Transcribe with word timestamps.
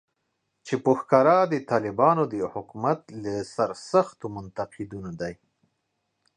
چې 0.65 0.75
په 0.83 0.91
ښکاره 0.99 1.37
د 1.51 1.53
طالبانو 1.71 2.23
د 2.33 2.35
حکومت 2.53 2.99
له 3.23 3.33
سرسختو 3.55 4.25
منتقدینو 4.37 5.11
دی 5.21 5.33